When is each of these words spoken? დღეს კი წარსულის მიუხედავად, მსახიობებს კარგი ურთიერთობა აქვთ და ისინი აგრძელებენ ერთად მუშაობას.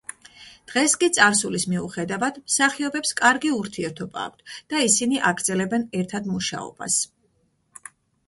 დღეს 0.69 0.93
კი 1.01 1.07
წარსულის 1.17 1.65
მიუხედავად, 1.73 2.37
მსახიობებს 2.51 3.11
კარგი 3.19 3.51
ურთიერთობა 3.57 4.23
აქვთ 4.29 4.55
და 4.73 4.81
ისინი 4.87 5.21
აგრძელებენ 5.33 5.87
ერთად 6.01 6.31
მუშაობას. 6.33 6.97